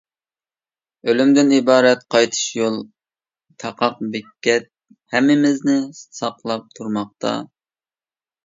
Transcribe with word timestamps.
ئۆلۈمدىن 1.11 1.51
ئىبارەت 1.57 2.01
قايتىش 2.15 2.41
يول 2.61 2.79
تاقاق 3.65 4.01
بېكەت 4.15 4.67
ھەممىمىزنى 5.17 5.77
ساقلاپ 6.01 6.69
تۇرماقتا. 6.81 7.37